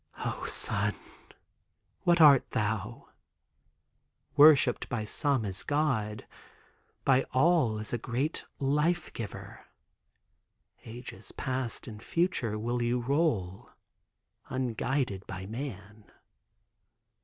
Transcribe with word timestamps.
O, 0.25 0.45
sun, 0.47 0.95
what 2.05 2.19
art 2.19 2.49
thou? 2.49 3.09
Worshiped 4.35 4.89
by 4.89 5.05
some 5.05 5.45
as 5.45 5.61
God, 5.61 6.25
by 7.05 7.21
all 7.33 7.77
as 7.77 7.93
a 7.93 7.99
great 7.99 8.43
life 8.59 9.13
giver. 9.13 9.63
Ages 10.85 11.31
past 11.33 11.85
and 11.87 12.01
future 12.01 12.57
will 12.57 12.81
you 12.81 12.99
roll, 12.99 13.69
unguided 14.49 15.27
by 15.27 15.45
man. 15.45 16.05